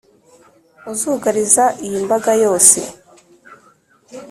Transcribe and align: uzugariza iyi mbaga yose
uzugariza 0.91 1.63
iyi 1.85 1.99
mbaga 2.05 2.31
yose 2.43 2.79